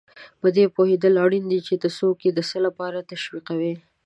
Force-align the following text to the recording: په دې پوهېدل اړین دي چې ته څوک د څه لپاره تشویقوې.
په 0.41 0.47
دې 0.55 0.65
پوهېدل 0.75 1.13
اړین 1.23 1.43
دي 1.51 1.59
چې 1.67 1.73
ته 1.81 1.89
څوک 1.97 2.17
د 2.33 2.39
څه 2.49 2.57
لپاره 2.65 3.05
تشویقوې. 3.11 3.73